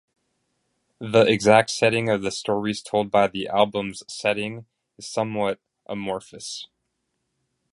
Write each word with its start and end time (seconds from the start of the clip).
The 0.97 1.25
exact 1.27 1.69
setting 1.69 2.09
of 2.09 2.23
the 2.23 2.31
stories 2.31 2.81
told 2.81 3.11
by 3.11 3.27
the 3.27 3.47
album's 3.47 4.01
setting 4.07 4.65
is 4.97 5.05
somewhat 5.05 5.59
amorphous. 5.87 6.65